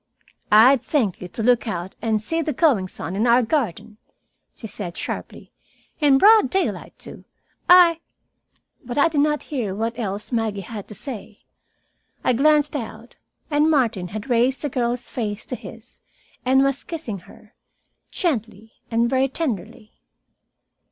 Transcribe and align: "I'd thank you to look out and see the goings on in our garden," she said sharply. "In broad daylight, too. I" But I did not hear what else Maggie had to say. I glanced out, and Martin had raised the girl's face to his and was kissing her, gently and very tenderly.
"I'd 0.51 0.81
thank 0.81 1.21
you 1.21 1.27
to 1.27 1.43
look 1.43 1.67
out 1.67 1.95
and 2.01 2.19
see 2.19 2.41
the 2.41 2.53
goings 2.53 2.99
on 2.99 3.15
in 3.15 3.27
our 3.27 3.43
garden," 3.43 3.97
she 4.55 4.65
said 4.65 4.97
sharply. 4.97 5.51
"In 5.99 6.17
broad 6.17 6.49
daylight, 6.49 6.97
too. 6.97 7.23
I" 7.69 7.99
But 8.83 8.97
I 8.97 9.09
did 9.09 9.21
not 9.21 9.43
hear 9.53 9.75
what 9.75 9.99
else 9.99 10.31
Maggie 10.31 10.61
had 10.61 10.87
to 10.87 10.95
say. 10.95 11.43
I 12.23 12.33
glanced 12.33 12.75
out, 12.75 13.17
and 13.51 13.69
Martin 13.69 14.07
had 14.07 14.27
raised 14.27 14.63
the 14.63 14.69
girl's 14.69 15.11
face 15.11 15.45
to 15.45 15.55
his 15.55 16.01
and 16.43 16.63
was 16.63 16.83
kissing 16.83 17.19
her, 17.29 17.53
gently 18.09 18.71
and 18.89 19.07
very 19.07 19.27
tenderly. 19.29 19.93